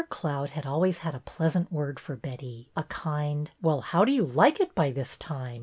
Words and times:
Cloud 0.09 0.49
had 0.49 0.65
always 0.65 0.97
had 0.97 1.13
a 1.13 1.19
pleasant 1.19 1.71
word 1.71 1.99
for 1.99 2.15
Betty, 2.15 2.67
a 2.75 2.81
kind 2.85 3.51
Well, 3.61 3.81
how 3.81 4.03
do 4.03 4.11
you 4.11 4.25
like 4.25 4.59
it 4.59 4.73
by 4.73 4.89
this 4.89 5.15
time?" 5.15 5.59